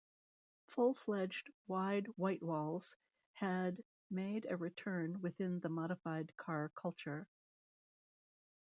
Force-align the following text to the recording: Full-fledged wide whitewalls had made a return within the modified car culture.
Full-fledged 0.65 1.51
wide 1.67 2.07
whitewalls 2.17 2.95
had 3.33 3.83
made 4.09 4.47
a 4.49 4.57
return 4.57 5.21
within 5.21 5.59
the 5.59 5.69
modified 5.69 6.35
car 6.37 6.71
culture. 6.73 7.27